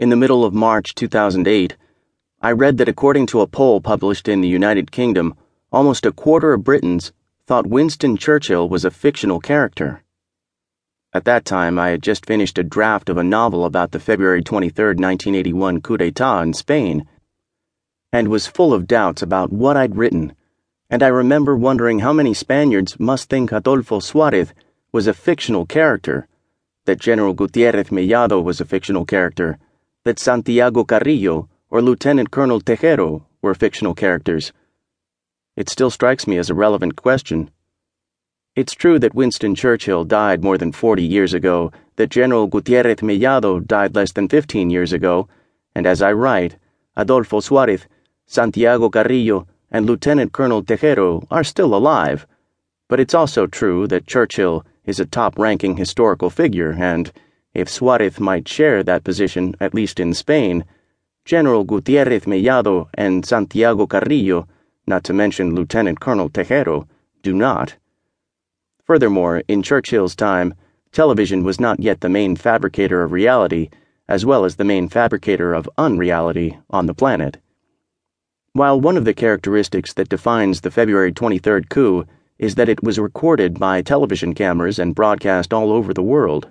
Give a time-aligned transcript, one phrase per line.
[0.00, 1.76] in the middle of March 2008,
[2.40, 5.34] I read that according to a poll published in the United Kingdom,
[5.70, 7.12] almost a quarter of Britons
[7.46, 10.02] thought Winston Churchill was a fictional character.
[11.12, 14.42] At that time, I had just finished a draft of a novel about the February
[14.42, 17.06] 23, 1981 coup d'etat in Spain,
[18.10, 20.34] and was full of doubts about what I'd written,
[20.88, 24.54] and I remember wondering how many Spaniards must think Adolfo Suarez
[24.92, 26.26] was a fictional character,
[26.86, 29.58] that General Gutierrez Mellado was a fictional character,
[30.04, 34.50] that Santiago Carrillo or Lieutenant Colonel Tejero were fictional characters.
[35.56, 37.50] It still strikes me as a relevant question.
[38.56, 43.60] It's true that Winston Churchill died more than 40 years ago, that General Gutierrez Mellado
[43.66, 45.28] died less than 15 years ago,
[45.74, 46.56] and as I write,
[46.96, 47.86] Adolfo Suarez,
[48.26, 52.26] Santiago Carrillo, and Lieutenant Colonel Tejero are still alive.
[52.88, 57.12] But it's also true that Churchill is a top ranking historical figure, and
[57.54, 60.64] if Suarez might share that position, at least in Spain,
[61.24, 64.46] General Gutierrez Mellado and Santiago Carrillo,
[64.86, 66.86] not to mention Lieutenant Colonel Tejero,
[67.22, 67.76] do not.
[68.84, 70.54] Furthermore, in Churchill's time,
[70.92, 73.68] television was not yet the main fabricator of reality,
[74.08, 77.38] as well as the main fabricator of unreality on the planet.
[78.52, 82.04] While one of the characteristics that defines the February 23rd coup
[82.38, 86.50] is that it was recorded by television cameras and broadcast all over the world.